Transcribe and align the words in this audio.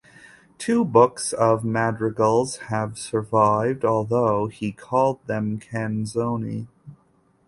Two 0.57 0.83
books 0.83 1.31
of 1.31 1.63
madrigals 1.63 2.57
have 2.73 2.97
survived, 2.97 3.85
although 3.85 4.47
he 4.47 4.71
called 4.71 5.23
them 5.27 5.59
"canzoni". 5.59 6.65